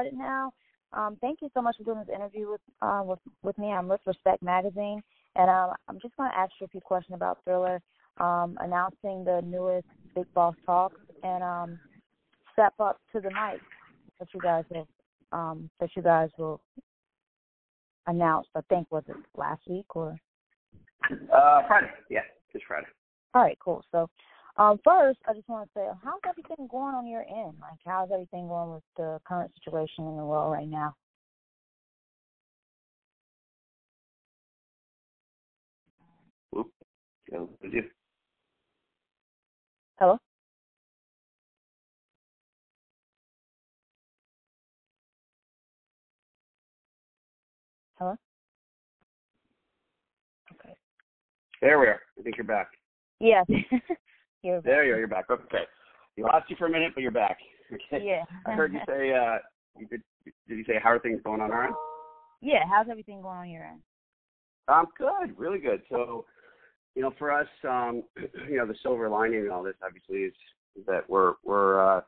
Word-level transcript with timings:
started 0.00 0.18
now. 0.18 0.52
Um, 0.92 1.16
thank 1.20 1.40
you 1.40 1.48
so 1.54 1.62
much 1.62 1.76
for 1.76 1.84
doing 1.84 1.98
this 1.98 2.14
interview 2.14 2.50
with 2.50 2.60
uh, 2.82 3.02
with 3.04 3.18
with 3.42 3.56
me. 3.58 3.68
I'm 3.68 3.88
with 3.88 4.00
Respect 4.06 4.42
Magazine, 4.42 5.02
and 5.36 5.48
um, 5.48 5.72
I'm 5.88 6.00
just 6.00 6.16
going 6.16 6.30
to 6.30 6.36
ask 6.36 6.52
you 6.60 6.66
a 6.66 6.68
few 6.68 6.80
questions 6.80 7.14
about 7.14 7.38
Thriller 7.44 7.80
um, 8.18 8.58
announcing 8.60 9.24
the 9.24 9.40
newest 9.44 9.86
Big 10.14 10.26
Boss 10.34 10.54
Talks 10.66 11.00
and 11.22 11.42
um, 11.44 11.78
Step 12.52 12.74
Up 12.80 12.98
to 13.12 13.20
the 13.20 13.30
Mic 13.30 13.60
that 14.18 14.28
you 14.34 14.40
guys 14.40 14.64
have 14.74 14.86
um, 15.32 15.70
that 15.78 15.90
you 15.94 16.02
guys 16.02 16.28
will 16.38 16.60
announce. 18.08 18.48
I 18.56 18.60
think 18.68 18.88
was 18.90 19.04
it 19.08 19.16
last 19.36 19.62
week 19.68 19.94
or? 19.94 20.16
Uh, 21.08 21.62
Friday. 21.68 21.90
Yeah, 22.08 22.20
this 22.52 22.62
Friday. 22.66 22.86
All 23.34 23.42
right, 23.42 23.58
cool. 23.64 23.84
So, 23.92 24.10
um, 24.60 24.78
first, 24.84 25.18
I 25.26 25.32
just 25.32 25.48
want 25.48 25.66
to 25.66 25.70
say, 25.74 25.86
how's 26.04 26.20
everything 26.28 26.68
going 26.70 26.94
on 26.94 27.06
your 27.06 27.22
end? 27.22 27.54
Like, 27.62 27.78
how's 27.86 28.10
everything 28.12 28.46
going 28.46 28.74
with 28.74 28.82
the 28.94 29.18
current 29.26 29.50
situation 29.54 30.06
in 30.06 30.18
the 30.18 30.24
world 30.24 30.52
right 30.52 30.68
now? 30.68 30.94
Whoop. 36.50 36.70
Go 37.30 37.48
with 37.62 37.72
you. 37.72 37.84
Hello. 39.98 40.18
Hello. 47.98 48.14
Okay. 50.52 50.74
There 51.62 51.78
we 51.78 51.86
are. 51.86 52.00
I 52.18 52.22
think 52.22 52.36
you're 52.36 52.44
back. 52.44 52.68
Yes. 53.20 53.46
you're 54.42 54.60
There 54.62 54.84
you 54.84 54.94
are. 54.94 54.98
You're 54.98 55.08
back. 55.08 55.26
Okay. 55.30 55.64
We 56.16 56.22
lost 56.24 56.50
you 56.50 56.56
for 56.56 56.66
a 56.66 56.70
minute, 56.70 56.92
but 56.94 57.02
you're 57.02 57.10
back. 57.10 57.38
Okay. 57.72 58.04
Yeah. 58.04 58.24
I 58.46 58.50
heard 58.50 58.72
you 58.72 58.80
say. 58.84 59.14
Uh, 59.14 59.38
you 59.78 59.86
did. 59.86 60.02
Did 60.24 60.58
you 60.58 60.64
say 60.64 60.72
how 60.82 60.90
are 60.90 60.98
things 60.98 61.20
going 61.22 61.40
on 61.40 61.52
our 61.52 61.66
end? 61.66 61.74
yeah. 62.42 62.64
How's 62.68 62.88
everything 62.90 63.22
going 63.22 63.38
on 63.38 63.48
your 63.48 63.62
end? 63.62 63.80
Um, 64.66 64.86
good, 64.98 65.38
really 65.38 65.60
good. 65.60 65.80
So, 65.88 66.24
you 66.96 67.02
know, 67.02 67.12
for 67.16 67.30
us, 67.30 67.46
um, 67.62 68.02
you 68.48 68.56
know, 68.56 68.66
the 68.66 68.74
silver 68.82 69.08
lining 69.08 69.44
in 69.44 69.50
all 69.50 69.62
this 69.62 69.76
obviously 69.84 70.22
is, 70.22 70.34
that 70.86 71.08
we're 71.08 71.34
we're 71.44 71.98
uh, 71.98 72.00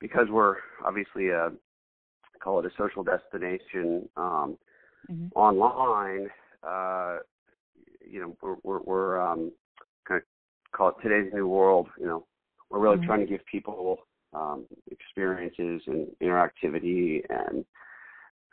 because 0.00 0.26
we're 0.30 0.56
obviously 0.84 1.28
a 1.28 1.50
call 2.42 2.58
it 2.58 2.66
a 2.66 2.70
social 2.76 3.04
destination 3.04 4.08
um, 4.16 4.58
hmm 5.06 5.26
online. 5.34 6.28
Uh, 6.62 7.18
you 8.04 8.20
know, 8.20 8.36
we're 8.42 8.56
we're, 8.64 8.80
we're 8.80 9.20
um, 9.20 9.52
call 10.82 10.88
it 10.90 11.02
today's 11.02 11.32
new 11.32 11.46
world. 11.46 11.88
You 11.98 12.06
know, 12.06 12.26
we're 12.68 12.80
really 12.80 12.96
Mhm. 12.96 13.04
trying 13.04 13.20
to 13.20 13.26
give 13.26 13.44
people 13.46 14.04
um, 14.32 14.66
experiences 14.90 15.86
and 15.86 16.08
interactivity 16.20 17.24
and 17.30 17.64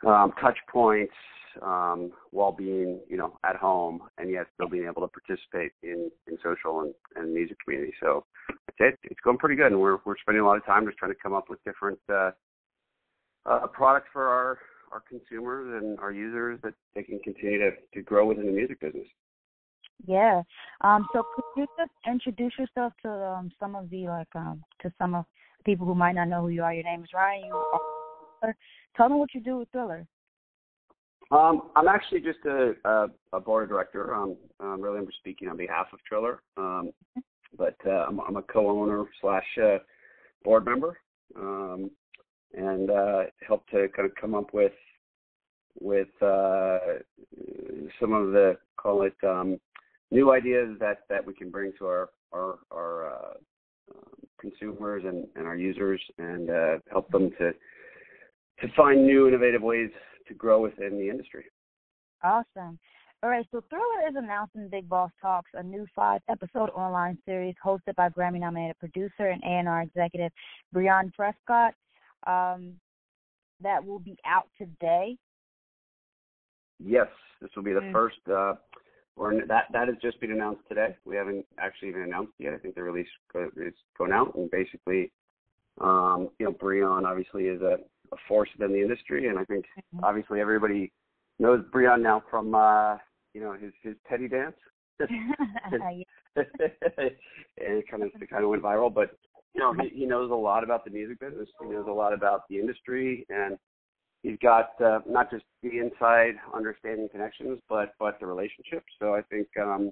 um, 0.06 0.32
touch 0.32 0.58
points 0.68 1.14
um, 1.62 2.12
while 2.30 2.52
being, 2.52 3.00
you 3.08 3.16
know, 3.16 3.38
at 3.44 3.56
home 3.56 4.08
and 4.18 4.30
yet 4.30 4.46
still 4.54 4.68
being 4.68 4.84
able 4.84 5.02
to 5.02 5.08
participate 5.08 5.72
in, 5.82 6.10
in 6.28 6.38
social 6.42 6.82
and, 6.82 6.94
and 7.16 7.34
music 7.34 7.56
community. 7.64 7.92
So 7.98 8.24
it. 8.78 8.98
It's 9.02 9.20
going 9.20 9.38
pretty 9.38 9.56
good, 9.56 9.72
and 9.72 9.80
we're 9.80 9.98
we're 10.04 10.16
spending 10.18 10.42
a 10.42 10.46
lot 10.46 10.56
of 10.56 10.64
time 10.64 10.86
just 10.86 10.98
trying 10.98 11.12
to 11.12 11.18
come 11.20 11.34
up 11.34 11.50
with 11.50 11.62
different 11.64 11.98
uh, 12.08 12.30
uh, 13.46 13.66
products 13.66 14.08
for 14.12 14.28
our 14.28 14.58
our 14.92 15.00
consumers 15.08 15.82
and 15.82 15.98
our 15.98 16.12
users 16.12 16.60
that 16.62 16.74
they 16.94 17.02
can 17.02 17.18
continue 17.20 17.58
to 17.58 17.72
to 17.94 18.02
grow 18.02 18.26
within 18.26 18.46
the 18.46 18.52
music 18.52 18.80
business. 18.80 19.08
Yeah. 20.06 20.42
Um. 20.80 21.06
So 21.12 21.22
could 21.34 21.44
you 21.56 21.66
just 21.78 21.90
introduce 22.06 22.52
yourself 22.58 22.92
to 23.02 23.10
um 23.10 23.50
some 23.60 23.74
of 23.74 23.90
the 23.90 24.06
like 24.06 24.34
um 24.34 24.62
to 24.82 24.92
some 24.98 25.14
of 25.14 25.24
the 25.58 25.64
people 25.64 25.86
who 25.86 25.94
might 25.94 26.14
not 26.14 26.28
know 26.28 26.42
who 26.42 26.48
you 26.48 26.62
are? 26.62 26.74
Your 26.74 26.84
name 26.84 27.02
is 27.02 27.10
Ryan. 27.14 27.44
You 27.46 27.54
are. 28.42 28.56
Tell 28.96 29.08
them 29.08 29.18
what 29.18 29.34
you 29.34 29.40
do 29.40 29.58
with 29.58 29.68
Thriller. 29.70 30.06
Um, 31.30 31.70
I'm 31.76 31.86
actually 31.86 32.20
just 32.20 32.40
a, 32.44 32.72
a, 32.84 33.06
a 33.34 33.40
board 33.40 33.68
director. 33.68 34.14
Um, 34.14 34.36
um, 34.58 34.80
really, 34.80 34.98
I'm 34.98 35.08
speaking 35.20 35.48
on 35.48 35.56
behalf 35.56 35.86
of 35.92 36.00
Triller, 36.02 36.42
um, 36.56 36.90
but 37.56 37.76
uh, 37.86 38.06
I'm, 38.08 38.18
I'm 38.20 38.36
a 38.36 38.42
co-owner 38.42 39.04
slash 39.20 39.46
uh, 39.62 39.78
board 40.42 40.64
member, 40.64 40.98
um, 41.36 41.90
and 42.52 42.90
uh, 42.90 43.22
help 43.46 43.64
to 43.68 43.86
kind 43.94 44.08
of 44.08 44.14
come 44.20 44.34
up 44.34 44.52
with 44.52 44.72
with 45.80 46.08
uh, 46.20 46.78
some 48.00 48.12
of 48.12 48.32
the 48.32 48.56
call 48.76 49.02
it 49.02 49.14
um, 49.22 49.60
new 50.10 50.32
ideas 50.32 50.76
that, 50.80 51.00
that 51.08 51.24
we 51.24 51.34
can 51.34 51.50
bring 51.50 51.72
to 51.78 51.86
our 51.86 52.10
our, 52.32 52.58
our 52.72 53.10
uh, 53.10 53.32
um, 53.92 54.12
consumers 54.40 55.02
and, 55.04 55.26
and 55.34 55.46
our 55.46 55.56
users, 55.56 56.00
and 56.18 56.48
uh, 56.48 56.78
help 56.90 57.10
them 57.10 57.30
to 57.38 57.52
to 58.60 58.74
find 58.76 59.04
new 59.04 59.26
innovative 59.26 59.62
ways 59.62 59.90
to 60.28 60.34
grow 60.34 60.60
within 60.60 60.96
the 60.98 61.08
industry. 61.08 61.44
Awesome. 62.22 62.78
All 63.22 63.28
right, 63.28 63.46
so 63.50 63.62
Thriller 63.68 64.08
is 64.08 64.14
announcing 64.16 64.68
Big 64.68 64.88
Boss 64.88 65.10
Talks, 65.20 65.50
a 65.52 65.62
new 65.62 65.86
five-episode 65.94 66.70
online 66.70 67.18
series 67.26 67.54
hosted 67.62 67.94
by 67.94 68.08
Grammy-nominated 68.08 68.78
producer 68.78 69.26
and 69.26 69.42
A&R 69.42 69.82
executive 69.82 70.32
Breyon 70.74 71.12
Prescott. 71.12 71.74
Um, 72.26 72.74
that 73.62 73.84
will 73.84 73.98
be 73.98 74.16
out 74.24 74.48
today. 74.56 75.18
Yes, 76.82 77.08
this 77.42 77.50
will 77.54 77.62
be 77.62 77.74
the 77.74 77.80
Mm. 77.80 77.92
first. 77.92 78.26
Uh, 78.26 78.54
or 79.16 79.34
that 79.48 79.64
that 79.72 79.88
has 79.88 79.96
just 80.00 80.20
been 80.20 80.32
announced 80.32 80.62
today. 80.68 80.96
We 81.04 81.16
haven't 81.16 81.44
actually 81.58 81.88
even 81.88 82.02
announced 82.02 82.32
yet. 82.38 82.54
I 82.54 82.58
think 82.58 82.74
the 82.74 82.82
release 82.82 83.08
go- 83.32 83.50
is 83.56 83.74
going 83.98 84.12
out, 84.12 84.34
and 84.34 84.50
basically, 84.50 85.10
um, 85.80 86.28
you 86.38 86.46
know, 86.46 86.52
Breyon 86.52 87.04
obviously 87.04 87.44
is 87.44 87.60
a, 87.60 87.76
a 88.12 88.16
force 88.28 88.48
within 88.58 88.72
the 88.72 88.80
industry, 88.82 89.28
and 89.28 89.38
I 89.38 89.44
think 89.44 89.64
Mhm. 89.94 90.00
obviously 90.02 90.40
everybody 90.40 90.92
knows 91.38 91.64
Breyon 91.72 92.02
now 92.02 92.22
from 92.30 92.54
uh, 92.54 92.96
you 93.34 93.40
know 93.40 93.52
his 93.52 93.72
his 93.82 93.96
Teddy 94.08 94.28
dance. 94.28 94.56
And 96.36 97.76
it 97.78 97.88
kind 97.90 98.02
of 98.02 98.10
it 98.20 98.30
kind 98.30 98.44
of 98.44 98.50
went 98.50 98.62
viral. 98.62 98.92
But 98.92 99.10
you 99.54 99.60
know, 99.60 99.72
he, 99.72 99.88
he 99.88 100.06
knows 100.06 100.30
a 100.30 100.34
lot 100.34 100.62
about 100.64 100.84
the 100.84 100.90
music 100.90 101.18
business. 101.20 101.48
He 101.60 101.68
knows 101.68 101.86
a 101.88 101.92
lot 101.92 102.12
about 102.12 102.42
the 102.48 102.58
industry, 102.58 103.26
and 103.28 103.58
he's 104.22 104.38
got 104.42 104.80
uh, 104.80 105.00
not 105.08 105.30
just 105.30 105.44
the 105.62 105.78
inside 105.78 106.34
understanding 106.54 107.08
connections, 107.10 107.60
but 107.68 107.94
but 107.98 108.18
the 108.20 108.26
relationships. 108.26 108.86
So 108.98 109.14
I 109.14 109.22
think 109.22 109.48
um, 109.60 109.90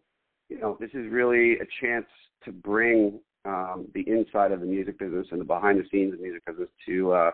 you 0.48 0.58
know 0.58 0.76
this 0.80 0.90
is 0.90 1.10
really 1.10 1.54
a 1.54 1.66
chance 1.80 2.06
to 2.44 2.52
bring 2.52 3.20
um, 3.44 3.88
the 3.94 4.08
inside 4.08 4.52
of 4.52 4.60
the 4.60 4.66
music 4.66 4.98
business 4.98 5.26
and 5.30 5.40
the 5.40 5.44
behind 5.44 5.78
the 5.78 5.88
scenes 5.90 6.12
of 6.12 6.18
the 6.18 6.24
music 6.24 6.44
business 6.46 6.68
to 6.86 7.12
uh, 7.12 7.30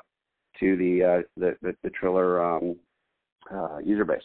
to 0.61 0.77
the, 0.77 1.05
uh, 1.05 1.23
the 1.37 1.57
the 1.63 1.77
the 1.83 1.91
Triller 1.91 2.45
um, 2.45 2.77
uh, 3.53 3.79
user 3.79 4.05
base. 4.05 4.23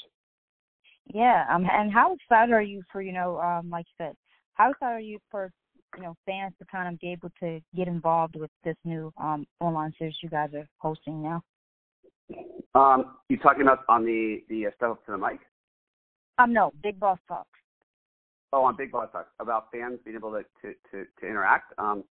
Yeah, 1.13 1.45
um, 1.49 1.65
and 1.71 1.91
how 1.91 2.13
excited 2.13 2.53
are 2.53 2.61
you 2.61 2.83
for 2.91 3.01
you 3.01 3.13
know, 3.13 3.39
um, 3.39 3.69
like 3.69 3.85
you 3.87 4.05
said, 4.05 4.15
how 4.53 4.71
excited 4.71 4.93
are 4.93 4.99
you 4.99 5.19
for 5.31 5.51
you 5.97 6.03
know 6.03 6.15
fans 6.25 6.53
to 6.59 6.65
kind 6.65 6.93
of 6.93 6.99
be 6.99 7.11
able 7.11 7.31
to 7.39 7.59
get 7.75 7.87
involved 7.87 8.35
with 8.35 8.51
this 8.63 8.75
new 8.85 9.11
um 9.17 9.47
online 9.59 9.93
series 9.97 10.15
you 10.21 10.29
guys 10.29 10.49
are 10.53 10.67
hosting 10.77 11.23
now? 11.23 11.43
Um, 12.75 13.17
you 13.29 13.37
talking 13.37 13.63
about 13.63 13.79
on 13.89 14.05
the 14.05 14.43
the 14.49 14.67
uh, 14.67 14.69
stuff 14.75 14.91
up 14.91 15.05
to 15.05 15.11
the 15.13 15.17
mic? 15.17 15.39
Um, 16.37 16.53
no, 16.53 16.71
Big 16.83 16.99
Boss 16.99 17.17
Talks. 17.27 17.47
Oh, 18.53 18.63
on 18.63 18.75
Big 18.75 18.91
Boss 18.91 19.09
Talk 19.11 19.27
about 19.39 19.71
fans 19.71 19.99
being 20.03 20.15
able 20.15 20.31
to 20.31 20.43
to 20.61 20.73
to, 20.91 21.05
to 21.19 21.27
interact. 21.27 21.73
Um, 21.79 22.03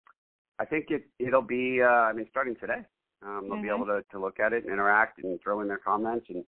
I 0.58 0.64
think 0.64 0.86
it 0.90 1.04
it'll 1.18 1.42
be. 1.42 1.80
Uh, 1.82 1.86
I 1.86 2.12
mean, 2.12 2.26
starting 2.30 2.56
today, 2.56 2.84
um, 3.22 3.46
they'll 3.48 3.62
be 3.62 3.68
Mhm. 3.68 3.76
able 3.76 3.86
to 3.86 4.04
to 4.10 4.18
look 4.18 4.40
at 4.40 4.52
it 4.52 4.64
and 4.64 4.72
interact 4.72 5.22
and 5.22 5.40
throw 5.40 5.60
in 5.60 5.68
their 5.68 5.78
comments 5.78 6.26
and 6.28 6.44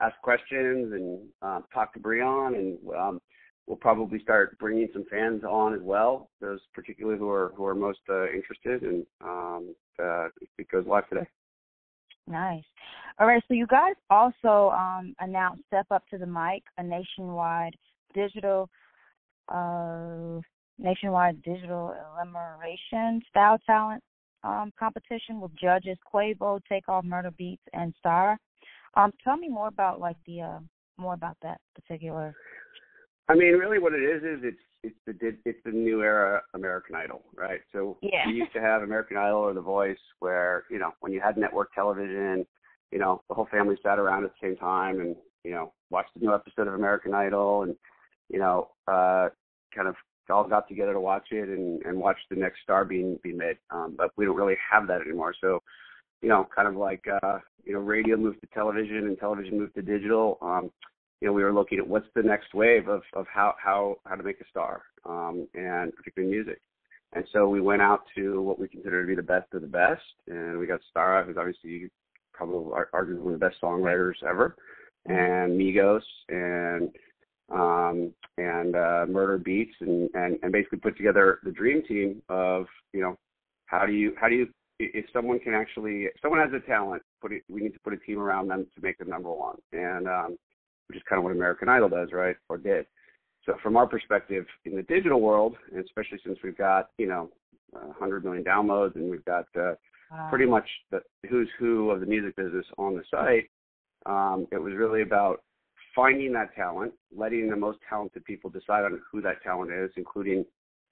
ask 0.00 0.20
questions 0.22 0.92
and 0.92 1.28
uh, 1.42 1.60
talk 1.72 1.92
to 1.92 2.00
Breyon 2.00 2.56
and 2.56 2.78
um, 2.96 3.20
we'll 3.66 3.76
probably 3.76 4.18
start 4.18 4.58
bringing 4.58 4.88
some 4.92 5.04
fans 5.04 5.44
on 5.44 5.74
as 5.74 5.80
well. 5.82 6.30
Those 6.40 6.60
particularly 6.74 7.18
who 7.18 7.30
are 7.30 7.52
who 7.56 7.64
are 7.64 7.74
most 7.74 8.00
uh, 8.08 8.28
interested 8.30 8.82
and 8.82 9.06
um, 9.20 9.74
uh, 10.02 10.28
it 10.58 10.68
goes 10.68 10.86
live 10.86 11.08
today. 11.08 11.28
Nice. 12.26 12.64
All 13.18 13.26
right, 13.26 13.42
so 13.48 13.54
you 13.54 13.66
guys 13.66 13.94
also 14.10 14.70
um 14.70 15.14
announced 15.20 15.64
Step 15.66 15.86
Up 15.90 16.02
to 16.10 16.18
the 16.18 16.26
Mic, 16.26 16.62
a 16.78 16.82
nationwide 16.82 17.74
digital 18.14 18.68
uh 19.48 20.40
nationwide 20.78 21.42
digital 21.42 21.94
elimination 22.16 23.20
style 23.28 23.58
talent 23.66 24.02
um 24.44 24.72
competition 24.78 25.40
with 25.40 25.50
judges 25.60 25.98
Quavo, 26.12 26.60
Takeoff, 26.68 27.04
Murder 27.04 27.32
Beats, 27.36 27.62
and 27.72 27.94
Starrah. 28.04 28.36
Um, 28.94 29.12
tell 29.24 29.36
me 29.36 29.48
more 29.48 29.68
about 29.68 30.00
like 30.00 30.16
the 30.26 30.42
uh 30.42 30.58
more 30.98 31.14
about 31.14 31.36
that 31.42 31.60
particular 31.74 32.34
I 33.28 33.34
mean, 33.34 33.54
really, 33.54 33.78
what 33.78 33.94
it 33.94 34.02
is 34.02 34.22
is 34.22 34.44
it's 34.44 34.58
it's 34.82 34.96
the 35.06 35.14
it's 35.44 35.58
the 35.64 35.70
new 35.70 36.02
era 36.02 36.42
American 36.54 36.94
Idol, 36.94 37.22
right? 37.36 37.60
So 37.72 37.98
Yeah. 38.02 38.26
we 38.26 38.34
used 38.34 38.52
to 38.54 38.60
have 38.60 38.82
American 38.82 39.16
Idol 39.16 39.38
or 39.38 39.54
The 39.54 39.60
Voice, 39.60 39.98
where 40.18 40.64
you 40.70 40.78
know 40.78 40.92
when 41.00 41.12
you 41.12 41.20
had 41.20 41.36
network 41.36 41.72
television, 41.74 42.46
you 42.90 42.98
know 42.98 43.22
the 43.28 43.34
whole 43.34 43.48
family 43.50 43.76
sat 43.82 43.98
around 43.98 44.24
at 44.24 44.30
the 44.30 44.48
same 44.48 44.56
time 44.56 45.00
and 45.00 45.16
you 45.44 45.52
know 45.52 45.72
watched 45.90 46.14
the 46.14 46.20
new 46.20 46.34
episode 46.34 46.68
of 46.68 46.74
American 46.74 47.14
Idol 47.14 47.62
and 47.62 47.76
you 48.28 48.38
know 48.38 48.70
uh 48.88 49.28
kind 49.74 49.88
of 49.88 49.94
all 50.30 50.48
got 50.48 50.66
together 50.68 50.92
to 50.94 51.00
watch 51.00 51.28
it 51.30 51.48
and 51.48 51.82
and 51.82 51.98
watch 51.98 52.16
the 52.30 52.36
next 52.36 52.62
star 52.62 52.84
being 52.84 53.18
being 53.22 53.36
made. 53.36 53.58
Um, 53.70 53.94
but 53.96 54.10
we 54.16 54.24
don't 54.24 54.36
really 54.36 54.56
have 54.70 54.86
that 54.88 55.02
anymore. 55.02 55.34
So 55.40 55.62
you 56.22 56.28
know, 56.28 56.48
kind 56.54 56.68
of 56.68 56.76
like 56.76 57.04
uh, 57.22 57.38
you 57.64 57.74
know, 57.74 57.80
radio 57.80 58.16
moved 58.16 58.40
to 58.40 58.46
television 58.54 59.06
and 59.08 59.18
television 59.18 59.58
moved 59.58 59.74
to 59.74 59.82
digital. 59.82 60.38
Um, 60.40 60.70
you 61.22 61.28
know, 61.28 61.32
we 61.32 61.44
were 61.44 61.52
looking 61.52 61.78
at 61.78 61.86
what's 61.86 62.08
the 62.16 62.22
next 62.22 62.52
wave 62.52 62.88
of 62.88 63.02
of 63.12 63.26
how 63.32 63.54
how 63.62 63.94
how 64.04 64.16
to 64.16 64.24
make 64.24 64.40
a 64.40 64.48
star, 64.50 64.82
um, 65.08 65.46
and 65.54 65.94
particularly 65.94 66.34
music. 66.34 66.60
And 67.12 67.24
so 67.32 67.48
we 67.48 67.60
went 67.60 67.80
out 67.80 68.00
to 68.16 68.42
what 68.42 68.58
we 68.58 68.66
consider 68.66 69.02
to 69.02 69.06
be 69.06 69.14
the 69.14 69.22
best 69.22 69.46
of 69.54 69.60
the 69.62 69.68
best, 69.68 70.02
and 70.26 70.58
we 70.58 70.66
got 70.66 70.80
Starrah, 70.94 71.24
who's 71.24 71.36
obviously 71.36 71.88
probably 72.32 72.72
arguably 72.92 73.32
the 73.32 73.38
best 73.38 73.54
songwriters 73.62 74.20
ever, 74.28 74.56
and 75.06 75.52
Migos, 75.52 76.02
and 76.28 76.90
um, 77.52 78.12
and 78.36 78.74
uh, 78.74 79.06
Murder 79.08 79.38
Beats, 79.38 79.76
and, 79.78 80.10
and 80.14 80.40
and 80.42 80.50
basically 80.50 80.78
put 80.78 80.96
together 80.96 81.38
the 81.44 81.52
dream 81.52 81.84
team 81.86 82.20
of 82.30 82.66
you 82.92 83.00
know 83.00 83.16
how 83.66 83.86
do 83.86 83.92
you 83.92 84.12
how 84.20 84.28
do 84.28 84.34
you 84.34 84.48
if 84.80 85.04
someone 85.12 85.38
can 85.38 85.54
actually 85.54 86.06
if 86.06 86.14
someone 86.20 86.40
has 86.40 86.50
a 86.52 86.66
talent, 86.66 87.02
put 87.20 87.30
it, 87.30 87.44
we 87.48 87.60
need 87.60 87.74
to 87.74 87.80
put 87.84 87.92
a 87.92 87.98
team 87.98 88.18
around 88.18 88.48
them 88.48 88.66
to 88.74 88.82
make 88.82 88.98
them 88.98 89.08
number 89.08 89.30
one, 89.30 89.58
and 89.72 90.08
um, 90.08 90.36
which 90.88 90.96
is 90.96 91.02
kind 91.08 91.18
of 91.18 91.24
what 91.24 91.32
American 91.32 91.68
Idol 91.68 91.88
does, 91.88 92.08
right, 92.12 92.36
or 92.48 92.58
did. 92.58 92.86
So 93.44 93.54
from 93.62 93.76
our 93.76 93.86
perspective 93.86 94.46
in 94.64 94.76
the 94.76 94.82
digital 94.82 95.20
world, 95.20 95.56
and 95.72 95.84
especially 95.84 96.18
since 96.24 96.38
we've 96.44 96.56
got 96.56 96.90
you 96.98 97.06
know 97.06 97.30
100 97.70 98.24
million 98.24 98.44
downloads 98.44 98.94
and 98.94 99.10
we've 99.10 99.24
got 99.24 99.46
uh, 99.56 99.74
wow. 100.10 100.28
pretty 100.30 100.46
much 100.46 100.68
the 100.90 101.00
who's 101.28 101.48
who 101.58 101.90
of 101.90 102.00
the 102.00 102.06
music 102.06 102.36
business 102.36 102.66
on 102.78 102.94
the 102.94 103.02
site, 103.10 103.50
um, 104.06 104.46
it 104.52 104.58
was 104.58 104.74
really 104.74 105.02
about 105.02 105.42
finding 105.94 106.32
that 106.32 106.54
talent, 106.54 106.92
letting 107.14 107.50
the 107.50 107.56
most 107.56 107.78
talented 107.88 108.24
people 108.24 108.50
decide 108.50 108.84
on 108.84 109.00
who 109.10 109.20
that 109.22 109.42
talent 109.42 109.72
is, 109.72 109.90
including 109.96 110.44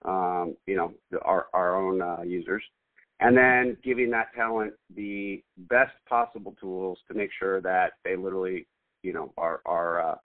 um, 0.05 0.57
you 0.67 0.77
know 0.77 0.93
the, 1.11 1.21
our 1.21 1.47
our 1.53 1.77
own 1.77 2.03
uh, 2.03 2.23
users, 2.25 2.63
and 3.21 3.37
then 3.37 3.77
giving 3.85 4.11
that 4.11 4.29
talent 4.35 4.73
the 4.97 5.43
best 5.69 5.93
possible 6.09 6.55
tools 6.61 6.99
to 7.09 7.15
make 7.15 7.31
sure 7.39 7.61
that 7.61 7.93
they 8.05 8.17
literally 8.17 8.67
you 9.03 9.13
know 9.13 9.33
are 9.37 9.61
are 9.67 10.01
uh, 10.01 10.17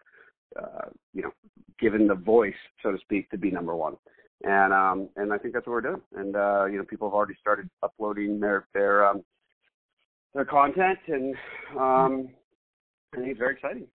uh, 0.59 0.89
you 1.13 1.21
know 1.21 1.31
given 1.79 2.07
the 2.07 2.15
voice 2.15 2.53
so 2.81 2.91
to 2.91 2.97
speak 2.99 3.29
to 3.29 3.37
be 3.37 3.51
number 3.51 3.75
one. 3.75 3.95
And 4.43 4.73
um 4.73 5.09
and 5.15 5.33
I 5.33 5.37
think 5.37 5.53
that's 5.53 5.65
what 5.65 5.73
we're 5.73 5.81
doing. 5.81 6.01
And 6.15 6.35
uh 6.35 6.65
you 6.65 6.77
know 6.77 6.83
people 6.83 7.09
have 7.09 7.15
already 7.15 7.35
started 7.39 7.69
uploading 7.83 8.39
their 8.39 8.67
their 8.73 9.05
um 9.05 9.23
their 10.33 10.45
content 10.45 10.99
and 11.07 11.35
um 11.79 12.29
I 13.13 13.17
think 13.17 13.29
it's 13.29 13.39
very 13.39 13.53
exciting. 13.55 13.87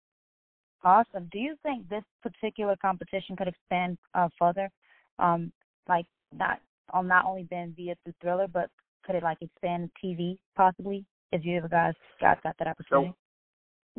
Awesome. 0.83 1.27
Do 1.31 1.39
you 1.39 1.55
think 1.61 1.89
this 1.89 2.03
particular 2.23 2.75
competition 2.81 3.35
could 3.35 3.47
expand 3.47 3.97
uh 4.13 4.29
further? 4.37 4.69
Um 5.19 5.51
like 5.87 6.05
not 6.33 6.59
on 6.91 7.07
not 7.07 7.25
only 7.25 7.43
been 7.43 7.73
via 7.75 7.95
the 8.05 8.13
thriller 8.21 8.47
but 8.47 8.69
could 9.05 9.15
it 9.15 9.23
like 9.23 9.37
expand 9.41 9.89
TV 10.03 10.37
possibly? 10.55 11.05
If 11.31 11.45
you 11.45 11.57
ever 11.57 11.67
guys 11.67 11.93
got 12.19 12.41
got 12.43 12.55
that 12.57 12.67
opportunity? 12.67 13.09
So 13.09 13.15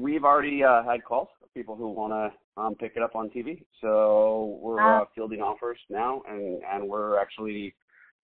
we've 0.01 0.25
already 0.25 0.65
uh, 0.65 0.83
had 0.83 1.05
calls 1.05 1.29
of 1.43 1.53
people 1.55 1.77
who 1.77 1.89
want 1.89 2.13
to 2.13 2.61
um, 2.61 2.75
pick 2.75 2.93
it 2.97 3.03
up 3.03 3.15
on 3.15 3.31
TV. 3.31 3.63
So 3.81 4.59
we're 4.63 4.81
uh, 4.81 5.03
uh, 5.03 5.05
fielding 5.15 5.41
offers 5.41 5.79
now, 5.89 6.23
and 6.29 6.63
and 6.73 6.89
we're 6.89 7.21
actually 7.21 7.75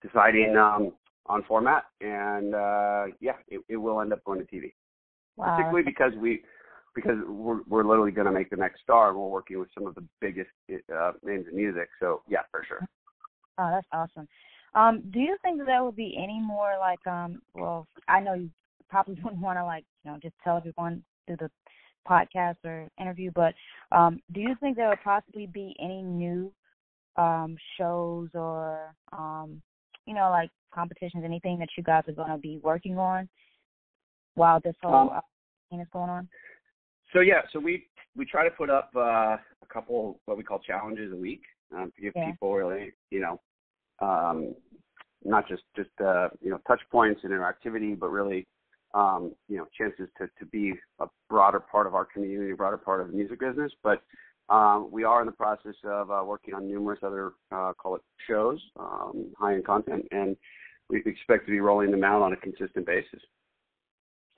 deciding 0.03 0.57
um, 0.57 0.93
on 1.27 1.43
format. 1.45 1.85
And 2.01 2.55
uh, 2.55 3.07
yeah, 3.21 3.37
it, 3.49 3.61
it 3.69 3.77
will 3.77 4.01
end 4.01 4.13
up 4.13 4.25
going 4.25 4.39
to 4.39 4.47
TV, 4.47 4.73
wow. 5.37 5.57
particularly 5.57 5.85
because 5.85 6.13
we 6.21 6.43
because 6.95 7.17
we're 7.27 7.61
we're 7.69 7.85
literally 7.85 8.13
going 8.13 8.27
to 8.27 8.33
make 8.33 8.51
the 8.51 8.57
next 8.57 8.83
star, 8.83 9.11
and 9.11 9.19
we're 9.19 9.29
working 9.29 9.59
with 9.59 9.69
some 9.75 9.87
of 9.87 9.95
the 9.95 10.05
biggest 10.21 10.51
uh, 10.95 11.13
names 11.23 11.47
in 11.51 11.57
music. 11.57 11.89
So 12.01 12.23
yeah, 12.29 12.41
for 12.51 12.65
sure. 12.67 12.81
Oh, 13.59 13.71
that's 13.71 13.87
awesome. 13.93 14.29
Um, 14.75 15.03
do 15.11 15.21
you 15.21 15.37
think 15.43 15.59
that 15.59 15.67
there 15.67 15.83
will 15.83 15.93
be 15.93 16.19
any 16.23 16.41
more 16.41 16.75
like 16.79 17.05
um 17.07 17.41
well, 17.55 17.87
I 18.09 18.21
know 18.21 18.35
you 18.35 18.51
probably 18.89 19.15
wouldn't 19.25 19.43
want 19.43 19.59
to 19.59 19.65
like, 19.65 19.85
you 20.05 20.11
know, 20.11 20.19
just 20.23 20.35
tell 20.45 20.57
everyone 20.57 21.03
through 21.27 21.37
the 21.37 21.51
podcast 22.09 22.57
or 22.65 22.89
interview, 23.01 23.31
but 23.35 23.55
um 23.93 24.21
do 24.33 24.41
you 24.41 24.55
think 24.61 24.77
there 24.77 24.89
will 24.89 24.97
possibly 25.03 25.47
be 25.47 25.75
any 25.81 26.03
new 26.03 26.53
um 27.17 27.57
shows 27.79 28.29
or 28.35 28.95
um 29.13 29.63
you 30.07 30.15
know, 30.15 30.31
like 30.31 30.51
competitions, 30.73 31.25
anything 31.25 31.59
that 31.59 31.69
you 31.77 31.83
guys 31.83 32.05
are 32.09 32.13
gonna 32.13 32.39
be 32.39 32.59
working 32.63 32.97
on 32.97 33.29
while 34.35 34.61
this 34.61 34.75
whole 34.83 35.11
um, 35.11 35.21
thing 35.71 35.81
is 35.81 35.89
going 35.93 36.11
on? 36.11 36.29
So 37.13 37.21
yeah, 37.21 37.43
so 37.53 37.59
we 37.59 37.87
we 38.17 38.25
try 38.25 38.45
to 38.45 38.55
put 38.55 38.71
up 38.71 38.91
uh, 38.97 39.37
a 39.37 39.67
couple 39.73 40.21
what 40.25 40.37
we 40.37 40.45
call 40.45 40.61
challenges 40.61 41.13
a 41.13 41.17
week 41.17 41.43
um, 41.77 41.93
to 41.97 42.03
give 42.03 42.13
yeah. 42.17 42.31
people 42.31 42.55
really, 42.55 42.93
you 43.11 43.21
know, 43.21 43.41
um, 44.01 44.55
not 45.25 45.49
just 45.49 45.63
just 45.75 45.91
uh, 46.05 46.29
you 46.41 46.51
know 46.51 46.61
touch 46.67 46.81
points 46.91 47.21
and 47.25 47.33
interactivity, 47.33 47.99
but 47.99 48.09
really 48.09 48.47
um, 48.97 49.33
you 49.49 49.57
know 49.57 49.67
chances 49.77 50.09
to 50.19 50.29
to 50.39 50.47
be 50.47 50.73
a 51.01 51.07
broader 51.29 51.61
part 51.61 51.87
of 51.87 51.95
our 51.95 52.05
community, 52.05 52.53
a 52.53 52.57
broader 52.57 52.79
part 52.79 53.01
of 53.01 53.09
the 53.09 53.13
music 53.13 53.41
business. 53.41 53.73
But 53.83 54.03
um, 54.49 54.89
we 54.91 55.05
are 55.05 55.21
in 55.21 55.27
the 55.27 55.33
process 55.33 55.75
of 55.85 56.11
uh, 56.11 56.23
working 56.25 56.55
on 56.55 56.67
numerous 56.67 57.01
other 57.03 57.33
uh, 57.53 57.73
call 57.75 57.97
it 57.97 58.03
shows, 58.29 58.61
um, 58.79 59.33
high 59.39 59.55
end 59.55 59.67
content, 59.67 60.07
and 60.11 60.37
we 60.89 61.03
expect 61.05 61.47
to 61.47 61.53
be 61.53 61.61
rolling 61.61 61.91
them 61.91 62.05
out 62.05 62.23
on 62.23 62.33
a 62.33 62.37
consistent 62.37 62.87
basis. 62.87 63.21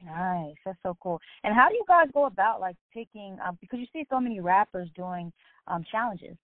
Nice, 0.05 0.55
that's 0.65 0.79
so 0.83 0.97
cool. 1.03 1.21
And 1.45 1.55
how 1.55 1.69
do 1.69 1.75
you 1.75 1.85
guys 1.89 2.07
go 2.15 2.27
about 2.27 2.61
like 2.61 2.77
picking? 2.93 3.37
Um, 3.47 3.59
because 3.61 3.81
you 3.81 3.87
see 3.93 4.07
so 4.11 4.21
many 4.21 4.41
rappers 4.41 4.89
doing 4.95 5.33
um, 5.67 5.85
challenges 5.91 6.37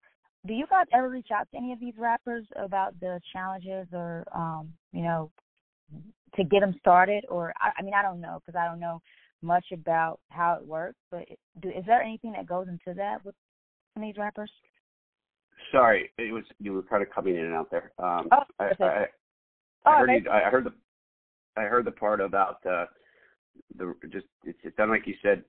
do 0.46 0.54
you 0.54 0.66
guys 0.68 0.86
ever 0.92 1.08
reach 1.08 1.28
out 1.32 1.48
to 1.52 1.56
any 1.56 1.72
of 1.72 1.80
these 1.80 1.94
rappers 1.96 2.44
about 2.56 2.98
the 3.00 3.20
challenges 3.32 3.86
or 3.92 4.24
um 4.34 4.72
you 4.92 5.02
know 5.02 5.30
to 6.36 6.44
get 6.44 6.60
them 6.60 6.74
started 6.78 7.24
or 7.28 7.52
i, 7.60 7.70
I 7.78 7.82
mean 7.82 7.94
i 7.94 8.02
don't 8.02 8.20
know 8.20 8.40
because 8.44 8.58
i 8.58 8.66
don't 8.66 8.80
know 8.80 9.00
much 9.42 9.66
about 9.72 10.20
how 10.30 10.54
it 10.54 10.66
works 10.66 10.98
but 11.10 11.24
do, 11.60 11.68
is 11.68 11.84
there 11.86 12.02
anything 12.02 12.32
that 12.32 12.46
goes 12.46 12.68
into 12.68 12.94
that 12.96 13.24
with 13.24 13.34
these 14.00 14.16
rappers? 14.16 14.50
Sorry 15.70 16.10
it 16.18 16.32
was 16.32 16.44
you 16.58 16.72
were 16.72 16.82
kind 16.82 17.02
of 17.02 17.10
coming 17.10 17.36
in 17.36 17.46
and 17.46 17.54
out 17.54 17.70
there. 17.70 17.92
Um 17.98 18.28
oh, 18.32 18.42
I, 18.58 18.64
I, 18.64 18.84
I, 18.84 19.06
oh, 19.86 19.90
I 19.90 19.98
heard 19.98 20.24
you, 20.24 20.30
I 20.30 20.50
heard 20.50 20.64
the 20.64 20.72
I 21.56 21.62
heard 21.62 21.84
the 21.84 21.92
part 21.92 22.20
about 22.20 22.64
uh 22.66 22.86
the 23.76 23.94
just 24.10 24.26
it, 24.44 24.56
it 24.62 24.74
sounded 24.76 24.94
like 24.94 25.06
you 25.06 25.14
said 25.22 25.44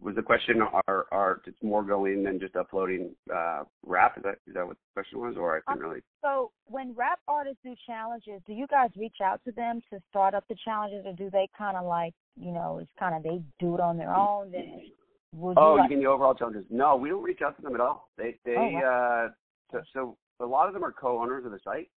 was 0.00 0.14
the 0.14 0.22
question 0.22 0.60
are 0.62 1.06
are 1.10 1.40
it's 1.46 1.62
more 1.62 1.82
going 1.82 2.22
than 2.22 2.38
just 2.38 2.56
uploading 2.56 3.14
uh 3.34 3.64
rap? 3.84 4.16
Is 4.16 4.22
that 4.24 4.38
is 4.46 4.54
that 4.54 4.66
what 4.66 4.76
the 4.76 5.02
question 5.02 5.20
was? 5.20 5.36
Or 5.36 5.56
I 5.56 5.72
didn't 5.72 5.86
really 5.86 6.02
so 6.22 6.50
when 6.66 6.94
rap 6.94 7.20
artists 7.28 7.60
do 7.64 7.74
challenges 7.86 8.40
do 8.46 8.52
you 8.52 8.66
guys 8.66 8.90
reach 8.96 9.16
out 9.22 9.40
to 9.44 9.52
them 9.52 9.80
to 9.90 10.00
start 10.10 10.34
up 10.34 10.44
the 10.48 10.56
challenges 10.64 11.04
or 11.06 11.12
do 11.12 11.30
they 11.30 11.48
kind 11.56 11.76
of 11.76 11.84
like 11.86 12.14
you 12.38 12.52
know 12.52 12.78
it's 12.80 12.90
kind 12.98 13.14
of 13.14 13.22
they 13.22 13.42
do 13.58 13.74
it 13.74 13.80
on 13.80 13.96
their 13.96 14.14
own 14.14 14.50
then 14.50 14.82
would 15.34 15.58
oh 15.58 15.74
you, 15.74 15.80
like... 15.80 15.90
you 15.90 15.96
mean 15.96 16.04
the 16.04 16.10
overall 16.10 16.34
challenges? 16.34 16.64
No 16.70 16.96
we 16.96 17.08
don't 17.08 17.22
reach 17.22 17.40
out 17.44 17.56
to 17.56 17.62
them 17.62 17.74
at 17.74 17.80
all. 17.80 18.08
They 18.16 18.38
they 18.44 18.56
oh, 18.56 18.70
wow. 18.72 19.26
uh 19.26 19.32
so, 19.72 19.82
so 19.92 20.16
a 20.40 20.46
lot 20.46 20.68
of 20.68 20.74
them 20.74 20.84
are 20.84 20.92
co-owners 20.92 21.44
of 21.44 21.50
the 21.50 21.58
site. 21.64 21.88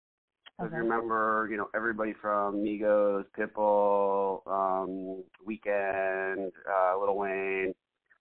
Okay. 0.61 0.75
I 0.75 0.77
remember, 0.79 1.47
you 1.49 1.55
know, 1.55 1.69
everybody 1.73 2.13
from 2.21 2.57
Migos, 2.57 3.23
Pitbull, 3.37 4.45
um, 4.45 5.23
Weeknd, 5.47 6.51
uh, 6.69 6.99
Lil 6.99 7.15
Wayne, 7.15 7.73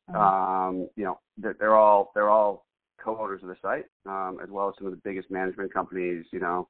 uh-huh. 0.08 0.68
Um, 0.68 0.88
you 0.96 1.04
know, 1.04 1.18
they're, 1.36 1.56
they're 1.58 1.76
all 1.76 2.10
they're 2.14 2.30
all 2.30 2.66
co-owners 3.02 3.42
of 3.42 3.48
the 3.48 3.56
site, 3.62 3.86
um, 4.06 4.38
as 4.42 4.48
well 4.50 4.68
as 4.68 4.74
some 4.78 4.86
of 4.86 4.92
the 4.92 5.00
biggest 5.04 5.30
management 5.30 5.72
companies. 5.72 6.24
You 6.32 6.40
know, 6.40 6.68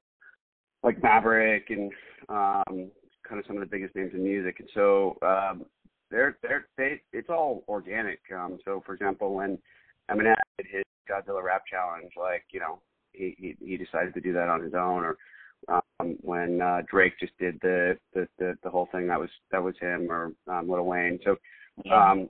like 0.82 1.02
Maverick 1.02 1.70
and 1.70 1.92
um, 2.28 2.90
kind 3.28 3.38
of 3.38 3.44
some 3.46 3.56
of 3.56 3.60
the 3.60 3.66
biggest 3.66 3.94
names 3.94 4.12
in 4.14 4.22
music. 4.22 4.56
And 4.58 4.68
so 4.74 5.18
um, 5.22 5.64
they're 6.10 6.36
they're 6.42 6.66
they 6.76 7.00
it's 7.12 7.28
all 7.30 7.64
organic. 7.68 8.20
Um, 8.34 8.58
so 8.64 8.82
for 8.84 8.94
example, 8.94 9.34
when 9.34 9.58
Eminem 10.10 10.34
did 10.56 10.66
his 10.70 10.84
Godzilla 11.10 11.42
Rap 11.42 11.62
Challenge, 11.70 12.10
like 12.16 12.44
you 12.50 12.60
know, 12.60 12.80
he 13.12 13.36
he, 13.38 13.56
he 13.64 13.76
decided 13.76 14.14
to 14.14 14.20
do 14.20 14.32
that 14.32 14.48
on 14.48 14.62
his 14.62 14.74
own, 14.74 15.04
or 15.04 15.16
um, 15.68 16.16
when 16.20 16.60
uh, 16.60 16.82
Drake 16.90 17.18
just 17.18 17.36
did 17.38 17.58
the, 17.62 17.98
the 18.14 18.28
the 18.38 18.54
the 18.62 18.70
whole 18.70 18.88
thing 18.92 19.06
that 19.08 19.20
was 19.20 19.30
that 19.50 19.62
was 19.62 19.74
him, 19.80 20.10
or 20.10 20.32
um, 20.46 20.68
Lil 20.68 20.84
Wayne. 20.84 21.18
So 21.24 21.36
um, 21.92 22.28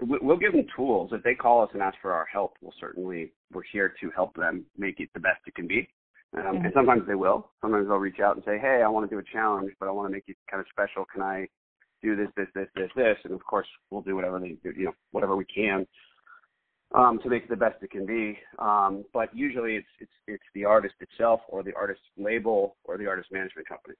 we'll 0.00 0.36
give 0.36 0.52
them 0.52 0.66
tools. 0.74 1.10
If 1.12 1.22
they 1.22 1.34
call 1.34 1.62
us 1.62 1.70
and 1.72 1.82
ask 1.82 1.96
for 2.02 2.12
our 2.12 2.26
help, 2.26 2.56
we'll 2.60 2.74
certainly 2.78 3.32
we're 3.52 3.62
here 3.72 3.94
to 4.00 4.10
help 4.10 4.34
them 4.36 4.64
make 4.76 5.00
it 5.00 5.08
the 5.14 5.20
best 5.20 5.40
it 5.46 5.54
can 5.54 5.66
be. 5.66 5.88
Um. 6.36 6.56
And 6.56 6.72
sometimes 6.74 7.02
they 7.06 7.14
will. 7.14 7.50
Sometimes 7.60 7.88
they'll 7.88 7.96
reach 7.96 8.20
out 8.20 8.36
and 8.36 8.44
say, 8.44 8.58
"Hey, 8.58 8.82
I 8.84 8.88
want 8.88 9.08
to 9.08 9.14
do 9.14 9.18
a 9.18 9.32
challenge, 9.32 9.72
but 9.78 9.88
I 9.88 9.92
want 9.92 10.08
to 10.08 10.12
make 10.12 10.24
it 10.26 10.36
kind 10.50 10.60
of 10.60 10.66
special. 10.70 11.04
Can 11.12 11.22
I 11.22 11.48
do 12.02 12.16
this, 12.16 12.28
this, 12.36 12.48
this, 12.54 12.68
this, 12.74 12.90
this?" 12.96 13.16
And 13.24 13.32
of 13.32 13.44
course, 13.44 13.66
we'll 13.90 14.02
do 14.02 14.16
whatever 14.16 14.38
they, 14.38 14.56
do, 14.62 14.72
you 14.76 14.86
know, 14.86 14.94
whatever 15.12 15.36
we 15.36 15.44
can 15.44 15.86
um, 16.94 17.18
to 17.22 17.28
make 17.28 17.44
it 17.44 17.48
the 17.48 17.56
best 17.56 17.82
it 17.82 17.90
can 17.90 18.06
be. 18.06 18.38
Um, 18.58 19.04
but 19.12 19.34
usually, 19.34 19.76
it's 19.76 19.88
it's 20.00 20.12
it's 20.26 20.44
the 20.54 20.64
artist 20.64 20.94
itself, 21.00 21.40
or 21.48 21.62
the 21.62 21.74
artist 21.74 22.00
label, 22.16 22.76
or 22.84 22.98
the 22.98 23.06
artist 23.06 23.28
management 23.32 23.68
company. 23.68 23.94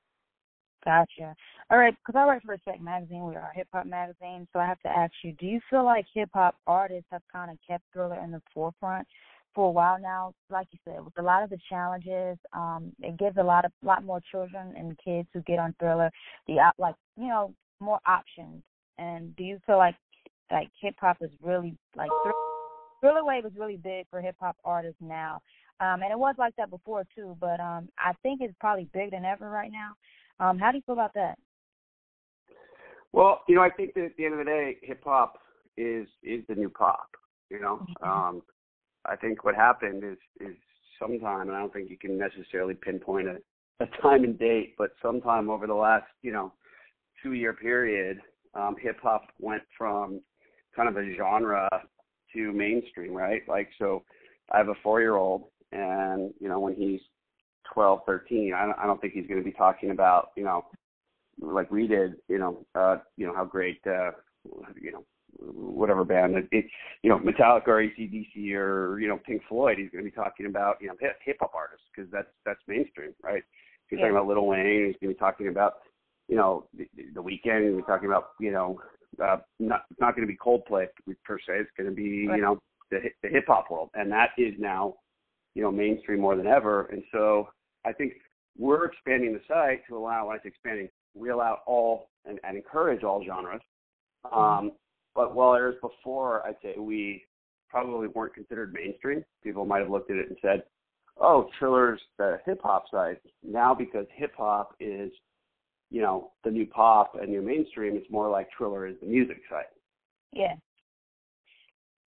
Gotcha. 0.85 1.35
All 1.71 1.78
right, 1.78 1.95
because 1.99 2.18
I 2.18 2.25
write 2.26 2.42
for 2.42 2.52
Respect 2.52 2.80
Magazine. 2.80 3.26
We 3.26 3.35
are 3.35 3.50
a 3.52 3.56
hip 3.56 3.68
hop 3.73 3.87
magazine, 3.87 4.47
so 4.52 4.61
I 4.61 4.66
have 4.66 4.80
to 4.80 4.88
ask 4.88 5.12
you: 5.25 5.33
Do 5.33 5.47
you 5.47 5.61
feel 5.68 5.85
like 5.85 6.06
hip 6.14 6.30
hop 6.33 6.56
artists 6.66 7.09
have 7.11 7.23
kind 7.33 7.50
of 7.50 7.59
kept 7.66 7.83
Thriller 7.92 8.21
in 8.23 8.30
the 8.30 8.42
forefront 8.54 9.06
for 9.52 9.68
a 9.68 9.73
while 9.73 9.99
now? 10.00 10.33
Like 10.49 10.68
you 10.71 10.78
said, 10.85 11.04
with 11.04 11.18
a 11.18 11.23
lot 11.23 11.42
of 11.42 11.50
the 11.50 11.59
challenges, 11.68 12.38
um, 12.52 12.92
it 13.00 13.18
gives 13.18 13.37
a 13.37 13.42
lot 13.42 13.64
of 13.64 13.73
lot 13.83 14.04
more 14.04 14.21
children 14.30 14.75
and 14.76 14.97
kids 15.04 15.28
who 15.33 15.40
get 15.42 15.59
on 15.59 15.75
Thriller 15.80 16.11
the 16.47 16.59
like 16.78 16.95
you 17.16 17.26
know 17.26 17.52
more 17.80 18.00
options? 18.06 18.62
And 18.99 19.35
do 19.37 19.45
you 19.45 19.59
feel 19.66 19.78
like 19.78 19.97
like 20.50 20.68
hip 20.80 20.95
hop 20.99 21.18
is 21.21 21.30
really 21.42 21.76
like 21.97 22.11
Thriller 23.00 23.25
Wave 23.25 23.45
is 23.45 23.52
really 23.56 23.76
big 23.76 24.06
for 24.11 24.21
hip 24.21 24.37
hop 24.40 24.56
artists 24.64 25.00
now, 25.00 25.40
um, 25.80 26.02
and 26.02 26.11
it 26.11 26.18
was 26.18 26.35
like 26.38 26.54
that 26.56 26.71
before 26.71 27.04
too. 27.14 27.37
But 27.40 27.61
um, 27.61 27.88
I 27.99 28.12
think 28.23 28.40
it's 28.40 28.54
probably 28.61 28.88
bigger 28.92 29.11
than 29.11 29.25
ever 29.25 29.50
right 29.50 29.71
now. 29.71 29.92
Um, 30.40 30.58
how 30.58 30.70
do 30.70 30.78
you 30.78 30.82
feel 30.84 30.94
about 30.94 31.14
that? 31.14 31.38
Well, 33.12 33.42
you 33.48 33.54
know, 33.54 33.62
I 33.62 33.70
think 33.70 33.94
that 33.94 34.04
at 34.04 34.16
the 34.16 34.24
end 34.24 34.34
of 34.34 34.38
the 34.38 34.44
day, 34.44 34.76
hip 34.82 35.02
hop 35.04 35.38
is 35.76 36.06
is 36.22 36.44
the 36.48 36.54
new 36.54 36.68
pop. 36.68 37.08
You 37.50 37.60
know, 37.60 37.86
mm-hmm. 38.02 38.08
um, 38.08 38.42
I 39.06 39.16
think 39.16 39.44
what 39.44 39.54
happened 39.54 40.04
is 40.04 40.18
is 40.40 40.56
sometime, 41.00 41.48
and 41.48 41.52
I 41.52 41.60
don't 41.60 41.72
think 41.72 41.90
you 41.90 41.98
can 41.98 42.18
necessarily 42.18 42.74
pinpoint 42.74 43.28
a, 43.28 43.36
a 43.80 43.86
time 44.02 44.24
and 44.24 44.38
date, 44.38 44.74
but 44.76 44.90
sometime 45.00 45.48
over 45.48 45.66
the 45.66 45.74
last 45.74 46.06
you 46.22 46.32
know 46.32 46.52
two 47.22 47.32
year 47.32 47.52
period, 47.52 48.20
um, 48.54 48.76
hip 48.80 48.98
hop 49.02 49.28
went 49.38 49.62
from 49.76 50.20
kind 50.74 50.88
of 50.88 50.96
a 50.96 51.14
genre 51.16 51.68
to 52.34 52.52
mainstream, 52.52 53.12
right? 53.12 53.42
Like, 53.48 53.70
so 53.78 54.02
I 54.52 54.58
have 54.58 54.68
a 54.68 54.74
four 54.82 55.00
year 55.00 55.16
old, 55.16 55.44
and 55.72 56.32
you 56.40 56.48
know, 56.48 56.60
when 56.60 56.74
he's 56.74 57.00
12, 57.73 58.00
13, 58.06 58.52
I 58.54 58.66
don't, 58.66 58.78
I 58.78 58.87
don't 58.87 59.00
think 59.00 59.12
he's 59.12 59.26
going 59.26 59.40
to 59.40 59.44
be 59.44 59.52
talking 59.52 59.90
about, 59.90 60.30
you 60.37 60.44
know, 60.44 60.64
like 61.40 61.70
we 61.70 61.87
did, 61.87 62.14
you 62.28 62.38
know, 62.38 62.64
uh, 62.75 62.96
you 63.16 63.26
know 63.26 63.35
how 63.35 63.44
great, 63.44 63.80
uh, 63.87 64.12
you 64.80 64.92
know, 64.92 65.04
whatever 65.38 66.04
band 66.04 66.37
it, 66.37 66.49
it 66.50 66.64
you 67.02 67.11
know 67.11 67.18
Metallica 67.18 67.68
or 67.68 67.82
ACDC 67.82 68.52
or 68.54 68.99
you 68.99 69.08
know 69.08 69.18
Pink 69.25 69.42
Floyd. 69.49 69.78
He's 69.78 69.90
going 69.90 70.04
to 70.04 70.11
be 70.11 70.14
talking 70.14 70.46
about 70.46 70.76
you 70.80 70.88
know 70.88 70.94
hip 71.00 71.37
hop 71.40 71.52
artists 71.54 71.87
because 71.94 72.11
that's 72.11 72.28
that's 72.44 72.61
mainstream, 72.66 73.12
right? 73.23 73.42
He's 73.88 73.99
yeah. 73.99 74.06
talking 74.06 74.16
about 74.16 74.28
Lil 74.28 74.46
Wayne. 74.46 74.87
He's 74.87 74.96
going 75.00 75.14
to 75.14 75.14
be 75.14 75.14
talking 75.14 75.49
about 75.49 75.75
you 76.28 76.37
know 76.37 76.66
the, 76.76 76.88
the 77.14 77.23
Weeknd. 77.23 77.76
He's 77.76 77.87
talking 77.87 78.08
about 78.08 78.30
you 78.40 78.52
know 78.52 78.80
uh, 79.23 79.38
not 79.58 79.82
not 80.00 80.16
going 80.16 80.26
to 80.26 80.32
be 80.32 80.38
Coldplay 80.38 80.87
per 81.25 81.38
se. 81.38 81.54
It's 81.61 81.70
going 81.76 81.90
to 81.90 81.94
be 81.94 82.28
right. 82.28 82.37
you 82.37 82.42
know 82.42 82.58
the 82.90 82.99
the 83.23 83.28
hip 83.28 83.44
hop 83.46 83.70
world, 83.70 83.90
and 83.94 84.11
that 84.12 84.30
is 84.38 84.54
now 84.58 84.94
you 85.54 85.62
know 85.62 85.70
mainstream 85.70 86.20
more 86.20 86.37
than 86.37 86.46
ever. 86.46 86.87
And 86.87 87.02
so 87.12 87.49
I 87.86 87.92
think 87.92 88.14
we're 88.58 88.86
expanding 88.86 89.32
the 89.32 89.40
site 89.48 89.86
to 89.88 89.96
allow, 89.96 90.26
when 90.26 90.38
I 90.38 90.42
say 90.42 90.48
expanding, 90.48 90.88
reel 91.14 91.40
out 91.40 91.60
all 91.66 92.08
and, 92.24 92.38
and 92.44 92.56
encourage 92.56 93.04
all 93.04 93.24
genres. 93.24 93.60
Mm-hmm. 94.26 94.38
Um, 94.38 94.72
but 95.14 95.34
whereas 95.34 95.76
before, 95.80 96.46
I'd 96.46 96.56
say 96.62 96.74
we 96.78 97.22
probably 97.68 98.08
weren't 98.08 98.34
considered 98.34 98.74
mainstream. 98.74 99.24
People 99.42 99.64
might 99.64 99.80
have 99.80 99.90
looked 99.90 100.10
at 100.10 100.16
it 100.16 100.28
and 100.28 100.36
said, 100.42 100.64
"Oh, 101.18 101.48
Triller's 101.58 102.00
the 102.18 102.38
hip 102.44 102.60
hop 102.62 102.84
side." 102.90 103.18
Now, 103.42 103.74
because 103.74 104.06
hip 104.14 104.32
hop 104.36 104.74
is 104.80 105.10
you 105.90 106.02
know, 106.02 106.32
the 106.44 106.50
new 106.50 106.66
pop 106.66 107.14
and 107.20 107.30
new 107.30 107.42
mainstream. 107.42 107.96
It's 107.96 108.10
more 108.10 108.28
like 108.28 108.50
Triller 108.50 108.86
is 108.86 108.96
the 109.00 109.06
music 109.06 109.38
side. 109.48 109.64
Yeah. 110.32 110.54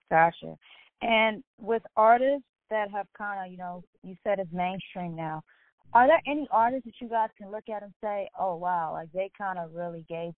Gotcha. 0.10 0.56
And 1.02 1.44
with 1.60 1.84
artists 1.96 2.46
that 2.70 2.92
have 2.92 3.08
kind 3.18 3.46
of, 3.46 3.52
you 3.52 3.58
know, 3.58 3.84
you 4.04 4.16
said 4.24 4.40
it's 4.40 4.52
mainstream 4.52 5.16
now, 5.16 5.42
are 5.94 6.08
there 6.08 6.22
any 6.28 6.48
artists 6.52 6.86
that 6.86 6.94
you 7.02 7.10
guys 7.10 7.30
can 7.38 7.52
look 7.52 7.70
at 7.70 7.84
and 7.84 7.94
say, 8.02 8.30
oh, 8.40 8.56
wow, 8.56 8.92
like 8.94 9.12
they 9.12 9.32
kind 9.38 9.58
of 9.58 9.74
really 9.74 10.06
gave 10.08 10.34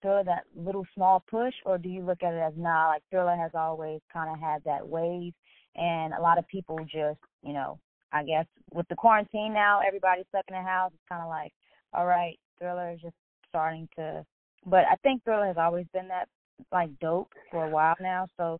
Thriller 0.00 0.24
that 0.24 0.44
little 0.56 0.84
small 0.94 1.22
push, 1.30 1.54
or 1.64 1.78
do 1.78 1.88
you 1.88 2.02
look 2.02 2.22
at 2.22 2.34
it 2.34 2.40
as 2.40 2.54
nah, 2.56 2.88
like 2.88 3.02
Thriller 3.10 3.36
has 3.36 3.52
always 3.54 4.00
kind 4.12 4.30
of 4.30 4.40
had 4.40 4.62
that 4.64 4.86
wave, 4.86 5.32
and 5.76 6.12
a 6.12 6.20
lot 6.20 6.38
of 6.38 6.48
people 6.48 6.78
just, 6.80 7.20
you 7.42 7.52
know, 7.52 7.78
I 8.12 8.24
guess 8.24 8.46
with 8.74 8.88
the 8.88 8.96
quarantine 8.96 9.52
now, 9.54 9.80
everybody's 9.86 10.26
stuck 10.28 10.44
in 10.48 10.54
the 10.54 10.62
house. 10.62 10.90
It's 10.92 11.08
kind 11.08 11.22
of 11.22 11.28
like, 11.28 11.52
all 11.94 12.06
right, 12.06 12.38
Thriller 12.58 12.90
is 12.90 13.00
just 13.00 13.14
starting 13.48 13.88
to, 13.96 14.26
but 14.66 14.84
I 14.90 14.96
think 15.02 15.22
Thriller 15.22 15.46
has 15.46 15.56
always 15.56 15.86
been 15.92 16.08
that 16.08 16.28
like 16.72 16.90
dope 17.00 17.32
for 17.50 17.66
a 17.66 17.70
while 17.70 17.94
now. 18.00 18.26
So 18.36 18.58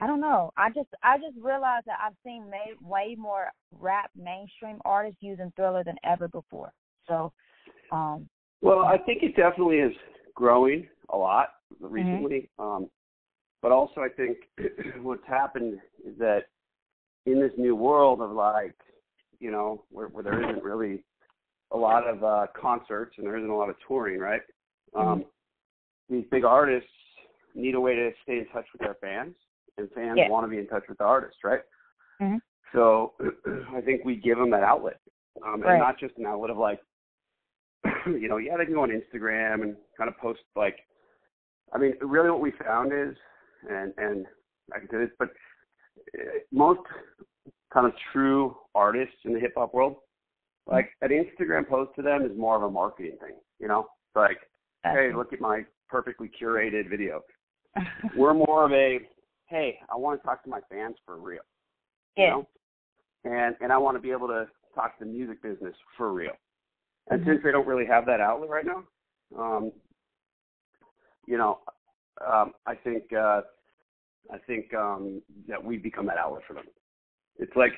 I 0.00 0.06
don't 0.06 0.20
know. 0.20 0.52
I 0.56 0.70
just 0.70 0.88
I 1.02 1.18
just 1.18 1.36
realized 1.40 1.86
that 1.86 1.98
I've 2.04 2.16
seen 2.24 2.50
may, 2.50 2.72
way 2.80 3.14
more 3.18 3.48
rap 3.78 4.10
mainstream 4.16 4.78
artists 4.84 5.18
using 5.20 5.52
Thriller 5.56 5.84
than 5.84 5.96
ever 6.04 6.28
before. 6.28 6.72
So, 7.06 7.32
um, 7.92 8.28
well, 8.60 8.80
I 8.80 8.98
think 8.98 9.22
it 9.22 9.36
definitely 9.36 9.76
is 9.76 9.92
growing 10.34 10.88
a 11.10 11.16
lot 11.16 11.50
recently. 11.80 12.50
Mm-hmm. 12.58 12.62
Um, 12.62 12.90
but 13.62 13.72
also, 13.72 14.00
I 14.00 14.08
think 14.08 14.38
what's 15.02 15.26
happened 15.26 15.78
is 16.06 16.18
that 16.18 16.44
in 17.26 17.40
this 17.40 17.52
new 17.56 17.74
world 17.74 18.20
of 18.20 18.32
like, 18.32 18.74
you 19.38 19.50
know, 19.50 19.84
where, 19.90 20.08
where 20.08 20.24
there 20.24 20.42
isn't 20.50 20.62
really 20.62 21.04
a 21.72 21.76
lot 21.76 22.06
of 22.06 22.22
uh, 22.22 22.46
concerts 22.60 23.14
and 23.16 23.26
there 23.26 23.36
isn't 23.36 23.50
a 23.50 23.56
lot 23.56 23.70
of 23.70 23.76
touring, 23.86 24.18
right? 24.18 24.42
Mm-hmm. 24.94 25.08
Um, 25.08 25.24
these 26.10 26.24
big 26.30 26.44
artists 26.44 26.90
need 27.54 27.74
a 27.74 27.80
way 27.80 27.94
to 27.94 28.10
stay 28.22 28.38
in 28.38 28.46
touch 28.52 28.66
with 28.72 28.80
their 28.80 28.96
fans, 29.00 29.34
and 29.78 29.88
fans 29.94 30.16
yeah. 30.16 30.28
want 30.28 30.44
to 30.44 30.50
be 30.50 30.58
in 30.58 30.66
touch 30.66 30.84
with 30.88 30.98
the 30.98 31.04
artist, 31.04 31.38
right? 31.44 31.60
Mm-hmm. 32.20 32.36
So 32.72 33.12
I 33.74 33.80
think 33.80 34.04
we 34.04 34.16
give 34.16 34.38
them 34.38 34.50
that 34.50 34.62
outlet, 34.62 35.00
um, 35.44 35.60
right. 35.60 35.72
and 35.72 35.80
not 35.80 35.98
just 35.98 36.16
an 36.18 36.26
outlet 36.26 36.50
of 36.50 36.58
like, 36.58 36.80
you 38.06 38.28
know, 38.28 38.38
yeah, 38.38 38.56
they 38.56 38.64
can 38.64 38.74
go 38.74 38.82
on 38.82 38.90
Instagram 38.90 39.62
and 39.62 39.76
kind 39.96 40.08
of 40.08 40.16
post 40.18 40.40
like, 40.56 40.76
I 41.72 41.78
mean, 41.78 41.94
really 42.00 42.30
what 42.30 42.40
we 42.40 42.52
found 42.64 42.92
is, 42.92 43.16
and 43.68 43.92
and 43.96 44.26
I 44.74 44.78
can 44.78 44.88
say 44.90 44.98
this, 44.98 45.10
but 45.18 45.28
uh, 46.18 46.38
most 46.52 46.80
kind 47.72 47.86
of 47.86 47.92
true 48.12 48.56
artists 48.74 49.16
in 49.24 49.34
the 49.34 49.40
hip 49.40 49.54
hop 49.56 49.74
world 49.74 49.96
like 50.66 50.90
an 51.02 51.10
Instagram 51.10 51.68
post 51.68 51.90
to 51.96 52.02
them 52.02 52.22
is 52.22 52.36
more 52.36 52.56
of 52.56 52.62
a 52.62 52.70
marketing 52.70 53.16
thing, 53.20 53.34
you 53.60 53.68
know? 53.68 53.86
Like, 54.14 54.38
hey, 54.84 55.10
look 55.14 55.32
at 55.32 55.40
my 55.40 55.62
perfectly 55.88 56.30
curated 56.40 56.88
video. 56.88 57.22
We're 58.16 58.34
more 58.34 58.64
of 58.64 58.72
a, 58.72 59.00
hey, 59.46 59.78
I 59.92 59.96
want 59.96 60.20
to 60.20 60.26
talk 60.26 60.42
to 60.44 60.50
my 60.50 60.60
fans 60.70 60.96
for 61.04 61.18
real. 61.18 61.42
Yeah. 62.16 62.24
You 62.24 62.30
know? 62.30 62.48
And 63.24 63.56
and 63.60 63.72
I 63.72 63.78
want 63.78 63.96
to 63.96 64.00
be 64.00 64.10
able 64.10 64.28
to 64.28 64.46
talk 64.74 64.98
to 64.98 65.04
the 65.04 65.10
music 65.10 65.42
business 65.42 65.74
for 65.96 66.12
real. 66.12 66.32
And 67.10 67.20
mm-hmm. 67.20 67.30
since 67.30 67.40
they 67.44 67.52
don't 67.52 67.66
really 67.66 67.86
have 67.86 68.06
that 68.06 68.20
outlet 68.20 68.50
right 68.50 68.64
now, 68.66 68.84
um, 69.38 69.72
you 71.26 71.38
know, 71.38 71.60
um, 72.26 72.52
I 72.66 72.74
think 72.74 73.04
uh, 73.12 73.42
I 74.32 74.38
think 74.46 74.72
um, 74.74 75.22
that 75.48 75.62
we've 75.62 75.82
become 75.82 76.06
that 76.06 76.18
outlet 76.18 76.42
for 76.46 76.54
them. 76.54 76.64
It's 77.38 77.54
like 77.56 77.72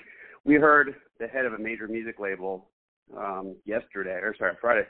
we 0.44 0.54
heard 0.54 0.94
the 1.18 1.26
head 1.26 1.44
of 1.44 1.52
a 1.52 1.58
major 1.58 1.88
music 1.88 2.18
label 2.18 2.70
um, 3.16 3.56
yesterday 3.64 4.18
or 4.23 4.35
sorry 4.37 4.54
Friday 4.61 4.87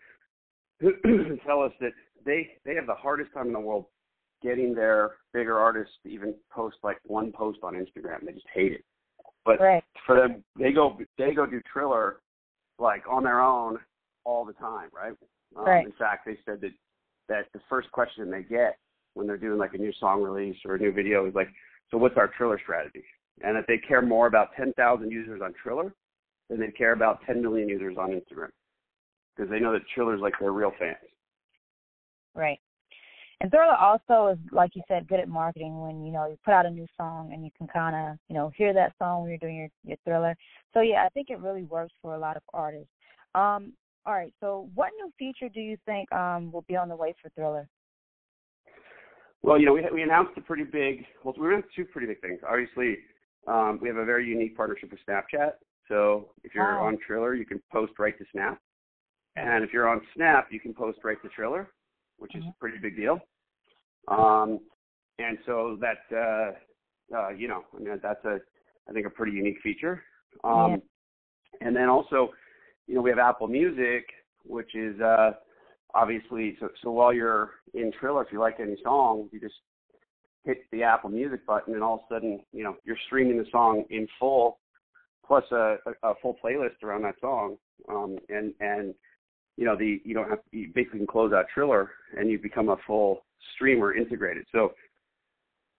tell 1.47 1.63
us 1.63 1.73
that 1.81 1.93
they 2.25 2.49
they 2.65 2.75
have 2.75 2.87
the 2.87 2.95
hardest 2.95 3.33
time 3.33 3.47
in 3.47 3.53
the 3.53 3.61
world 3.61 3.87
getting 4.43 4.75
their 4.75 5.13
bigger 5.33 5.59
artists 5.59 5.95
to 6.03 6.11
even 6.11 6.35
post 6.51 6.77
like 6.83 6.99
one 7.05 7.33
post 7.33 7.59
on 7.63 7.75
Instagram. 7.75 8.25
They 8.25 8.33
just 8.33 8.47
hate 8.53 8.73
it. 8.73 8.85
But 9.45 9.61
right. 9.61 9.85
for 10.05 10.17
them, 10.17 10.43
they 10.59 10.73
go 10.73 10.99
they 11.19 11.33
go 11.33 11.47
do 11.47 11.61
Triller 11.73 12.17
like 12.79 13.05
on 13.09 13.25
their 13.25 13.41
own 13.41 13.79
all 14.25 14.45
the 14.45 14.53
time, 14.55 14.89
right? 14.93 15.13
Um, 15.57 15.65
right. 15.65 15.87
In 15.87 15.93
fact, 15.93 16.27
they 16.27 16.39
said 16.45 16.61
that 16.61 16.73
that 17.29 17.47
the 17.53 17.61
first 17.69 17.91
question 17.93 18.31
they 18.31 18.43
get 18.43 18.79
when 19.15 19.27
they're 19.27 19.37
doing 19.37 19.59
like 19.59 19.75
a 19.75 19.79
new 19.79 19.93
song 19.99 20.23
release 20.23 20.57
or 20.65 20.75
a 20.75 20.79
new 20.79 20.93
video 20.93 21.27
is 21.27 21.35
like, 21.35 21.49
so 21.91 21.97
what's 21.97 22.17
our 22.17 22.29
Triller 22.29 22.61
strategy? 22.63 23.05
And 23.43 23.57
that 23.57 23.65
they 23.67 23.79
care 23.79 24.03
more 24.03 24.27
about 24.27 24.51
10,000 24.57 25.11
users 25.11 25.41
on 25.43 25.55
Triller 25.63 25.95
than 26.49 26.61
they 26.61 26.71
care 26.71 26.93
about 26.93 27.21
10 27.27 27.43
million 27.43 27.69
users 27.69 27.97
on 27.99 28.11
Instagram 28.11 28.51
because 29.35 29.51
they 29.51 29.59
know 29.59 29.73
that 29.73 29.83
Triller's 29.95 30.21
like 30.21 30.35
their 30.41 30.53
real 30.53 30.73
fans. 30.79 30.97
Right. 32.35 32.59
And 33.41 33.51
Thriller 33.51 33.75
also 33.75 34.29
is, 34.29 34.39
like 34.51 34.75
you 34.75 34.83
said, 34.89 35.09
good 35.09 35.21
at 35.21 35.29
marketing. 35.29 35.81
When 35.81 36.05
you 36.05 36.13
know 36.13 36.27
you 36.27 36.39
put 36.45 36.55
out 36.55 36.67
a 36.67 36.71
new 36.71 36.87
song 36.97 37.33
and 37.33 37.45
you 37.45 37.51
can 37.57 37.67
kind 37.67 37.95
of, 37.95 38.19
you 38.29 38.35
know, 38.35 38.51
hear 38.57 38.73
that 38.73 38.95
song 38.99 39.23
when 39.23 39.31
you're 39.31 39.39
doing 39.39 39.57
your 39.57 39.69
your 39.85 39.99
Thriller. 40.05 40.35
So 40.73 40.81
yeah, 40.81 41.05
I 41.05 41.11
think 41.11 41.29
it 41.31 41.41
really 41.41 41.65
works 41.65 41.93
for 42.01 42.15
a 42.15 42.19
lot 42.19 42.37
of 42.37 42.43
artists. 42.55 42.89
Um, 43.35 43.75
all 44.07 44.15
right. 44.15 44.33
So 44.41 44.71
what 44.75 44.93
new 44.97 45.13
feature 45.19 45.53
do 45.53 45.61
you 45.61 45.77
think 45.85 46.11
um 46.13 46.51
will 46.51 46.65
be 46.67 46.77
on 46.77 46.89
the 46.89 46.97
way 46.97 47.15
for 47.21 47.29
Thriller? 47.31 47.69
Well, 49.43 49.61
you 49.61 49.67
know, 49.67 49.75
we 49.75 49.85
we 49.93 50.03
announced 50.03 50.33
a 50.39 50.41
pretty 50.41 50.65
big. 50.65 51.05
Well, 51.23 51.35
we 51.39 51.49
announced 51.49 51.69
two 51.77 51.85
pretty 51.85 52.07
big 52.07 52.21
things. 52.23 52.41
Obviously, 52.49 52.97
um, 53.47 53.79
we 53.83 53.89
have 53.89 53.99
a 53.99 54.05
very 54.05 54.27
unique 54.27 54.57
partnership 54.57 54.91
with 54.91 55.01
Snapchat. 55.09 55.53
So 55.89 56.31
if 56.43 56.55
you're 56.55 56.65
wow. 56.65 56.87
on 56.87 56.99
Triller, 57.07 57.35
you 57.35 57.45
can 57.45 57.63
post 57.71 57.93
right 57.99 58.17
to 58.19 58.25
Snap. 58.33 58.59
And 59.37 59.63
if 59.63 59.73
you're 59.73 59.89
on 59.89 60.01
Snap, 60.15 60.49
you 60.51 60.59
can 60.59 60.73
post 60.75 60.99
right 61.05 61.21
to 61.23 61.29
Triller, 61.29 61.69
which 62.19 62.33
mm-hmm. 62.33 62.49
is 62.49 62.55
a 62.57 62.61
pretty 62.61 62.79
big 62.79 62.97
deal. 62.97 63.19
Um, 64.09 64.61
and 65.19 65.39
so 65.47 65.79
that, 65.81 65.99
uh, 66.15 67.17
uh, 67.17 67.31
you 67.31 67.49
know, 67.49 67.65
I 67.75 67.79
mean, 67.79 68.01
that's 68.03 68.25
a, 68.25 68.39
I 68.89 68.93
think, 68.93 69.07
a 69.07 69.11
pretty 69.11 69.33
unique 69.33 69.59
feature. 69.63 70.03
Um, 70.45 70.71
yeah. 70.71 71.67
And 71.67 71.77
then 71.77 71.89
also, 71.89 72.31
you 72.87 72.95
know, 72.95 73.03
we 73.03 73.11
have 73.11 73.19
Apple 73.19 73.49
Music, 73.49 74.07
which 74.45 74.75
is 74.75 75.01
uh, 75.01 75.33
obviously, 75.95 76.57
so, 76.61 76.69
so 76.83 76.91
while 76.91 77.13
you're 77.13 77.51
in 77.75 77.91
Triller, 77.99 78.23
if 78.23 78.33
you 78.33 78.39
like 78.39 78.61
any 78.61 78.77
song, 78.83 79.29
you 79.33 79.41
just 79.41 79.55
hit 80.45 80.59
the 80.71 80.83
Apple 80.83 81.11
Music 81.11 81.45
button, 81.47 81.75
and 81.75 81.83
all 81.83 81.95
of 81.95 82.01
a 82.11 82.15
sudden, 82.15 82.41
you 82.53 82.63
know, 82.63 82.77
you're 82.85 82.99
streaming 83.07 83.39
the 83.39 83.47
song 83.51 83.85
in 83.91 84.07
full 84.21 84.59
plus 85.27 85.45
a, 85.51 85.77
a, 85.87 86.11
a 86.11 86.15
full 86.23 86.37
playlist 86.45 86.83
around 86.85 87.03
that 87.03 87.17
song. 87.21 87.57
Um, 87.89 88.17
and 88.29 88.55
and 88.61 88.95
you 89.57 89.65
know 89.65 89.77
the 89.77 90.01
you 90.05 90.15
don't 90.15 90.29
have 90.29 90.41
you 90.53 90.71
basically 90.75 91.01
can 91.01 91.07
close 91.07 91.33
out 91.33 91.47
Triller 91.53 91.91
and 92.17 92.31
you 92.31 92.39
become 92.39 92.69
a 92.69 92.77
full 92.87 93.25
streamer 93.55 93.95
integrated. 93.95 94.47
So 94.53 94.73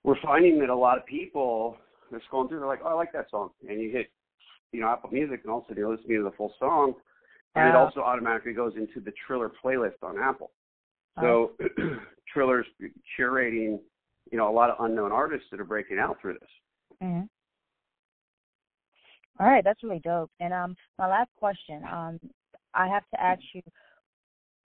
we're 0.03 0.19
finding 0.22 0.60
that 0.60 0.69
a 0.69 0.75
lot 0.75 0.98
of 0.98 1.05
people 1.05 1.77
they're 2.10 2.22
scrolling 2.31 2.48
through, 2.48 2.60
they're 2.60 2.67
like, 2.67 2.79
oh, 2.84 2.89
I 2.89 2.93
like 2.93 3.12
that 3.13 3.29
song, 3.29 3.50
and 3.67 3.81
you 3.81 3.91
hit 3.91 4.07
you 4.72 4.81
know 4.81 4.89
Apple 4.89 5.10
Music, 5.12 5.41
and 5.43 5.51
also 5.51 5.74
you 5.75 5.89
listen 5.89 6.07
to 6.07 6.24
the 6.24 6.31
full 6.38 6.53
song, 6.60 6.93
and 7.55 7.69
it 7.69 7.75
also 7.75 8.01
automatically 8.01 8.53
goes 8.53 8.74
into 8.75 9.00
the 9.00 9.12
Triller 9.25 9.51
playlist 9.63 10.03
on 10.03 10.17
Apple. 10.17 10.51
So 11.19 11.53
Triller's 12.34 12.67
curating, 13.19 13.79
you 14.31 14.38
know, 14.38 14.50
a 14.50 14.53
lot 14.53 14.69
of 14.69 14.75
unknown 14.79 15.12
artists 15.12 15.48
that 15.51 15.60
are 15.60 15.65
breaking 15.65 15.98
out 15.98 16.17
through 16.22 16.34
this. 16.34 16.50
Mm-hmm. 17.03 17.24
All 19.39 19.48
right, 19.48 19.63
that's 19.63 19.84
really 19.84 20.00
dope. 20.00 20.31
And 20.39 20.53
um, 20.53 20.75
my 20.98 21.07
last 21.07 21.29
question, 21.38 21.84
um, 21.91 22.19
I 22.74 22.88
have 22.88 23.03
to 23.13 23.21
ask 23.21 23.41
you 23.53 23.62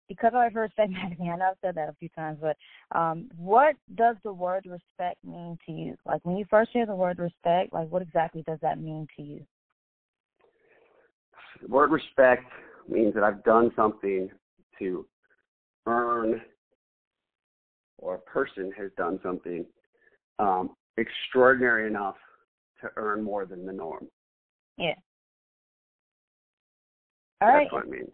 because 0.07 0.33
I've 0.35 0.53
heard 0.53 0.71
magazine. 0.77 1.29
I 1.29 1.35
know 1.35 1.49
I've 1.51 1.57
said 1.61 1.75
that 1.75 1.89
a 1.89 1.95
few 1.99 2.09
times, 2.09 2.39
but 2.41 2.57
um, 2.97 3.29
what 3.37 3.75
does 3.95 4.15
the 4.23 4.33
word 4.33 4.65
respect 4.65 5.17
mean 5.23 5.57
to 5.65 5.71
you? 5.71 5.95
Like 6.05 6.23
when 6.23 6.37
you 6.37 6.45
first 6.49 6.71
hear 6.71 6.85
the 6.85 6.95
word 6.95 7.19
respect, 7.19 7.73
like 7.73 7.89
what 7.89 8.01
exactly 8.01 8.43
does 8.43 8.59
that 8.61 8.79
mean 8.79 9.07
to 9.17 9.23
you? 9.23 9.45
The 11.61 11.67
word 11.67 11.91
respect 11.91 12.45
means 12.87 13.13
that 13.15 13.23
I've 13.23 13.43
done 13.43 13.71
something 13.75 14.29
to 14.79 15.05
earn, 15.85 16.41
or 17.97 18.15
a 18.15 18.19
person 18.19 18.71
has 18.77 18.91
done 18.97 19.19
something 19.23 19.65
um, 20.39 20.75
extraordinary 20.97 21.87
enough 21.87 22.15
to 22.81 22.89
earn 22.95 23.23
more 23.23 23.45
than 23.45 23.65
the 23.65 23.73
norm. 23.73 24.07
Yeah. 24.77 24.93
All 27.41 27.47
That's 27.47 27.71
what 27.71 27.85
it 27.85 27.91
means. 27.91 28.11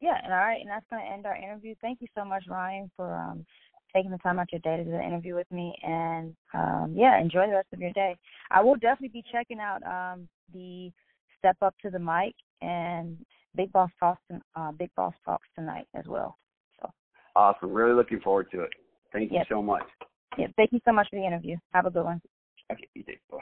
Yeah, 0.00 0.18
and 0.22 0.32
all 0.32 0.38
right, 0.40 0.60
and 0.60 0.68
that's 0.68 0.86
going 0.90 1.04
to 1.04 1.12
end 1.12 1.26
our 1.26 1.36
interview. 1.36 1.74
Thank 1.80 2.00
you 2.00 2.08
so 2.16 2.24
much, 2.24 2.44
Ryan, 2.48 2.90
for 2.96 3.14
um, 3.14 3.46
taking 3.94 4.10
the 4.10 4.18
time 4.18 4.38
out 4.38 4.50
your 4.52 4.60
day 4.60 4.76
to 4.76 4.84
do 4.84 4.90
the 4.90 5.02
interview 5.02 5.34
with 5.34 5.50
me. 5.50 5.74
And 5.82 6.34
um, 6.54 6.94
yeah, 6.96 7.20
enjoy 7.20 7.46
the 7.46 7.54
rest 7.54 7.68
of 7.72 7.80
your 7.80 7.92
day. 7.92 8.16
I 8.50 8.60
will 8.62 8.74
definitely 8.74 9.08
be 9.08 9.24
checking 9.30 9.60
out 9.60 9.82
um, 9.84 10.28
the 10.52 10.90
Step 11.38 11.56
Up 11.62 11.74
to 11.82 11.90
the 11.90 11.98
Mic 11.98 12.34
and 12.62 13.16
Big 13.54 13.72
Boss 13.72 13.90
Talks, 14.00 14.22
uh, 14.56 14.72
Big 14.72 14.90
Boss 14.96 15.14
Talks 15.24 15.46
tonight 15.54 15.86
as 15.94 16.06
well. 16.06 16.36
So 16.80 16.90
awesome. 17.36 17.72
Really 17.72 17.94
looking 17.94 18.20
forward 18.20 18.50
to 18.52 18.62
it. 18.62 18.70
Thank 19.12 19.30
you 19.30 19.42
so 19.48 19.62
much. 19.62 19.84
Yeah, 20.38 20.46
thank 20.56 20.72
you 20.72 20.80
so 20.84 20.92
much 20.92 21.08
for 21.10 21.16
the 21.16 21.26
interview. 21.26 21.56
Have 21.72 21.86
a 21.86 21.90
good 21.90 22.04
one. 22.04 22.20
Okay, 22.72 22.88
you 22.94 23.02
too. 23.04 23.12
Bye. 23.30 23.38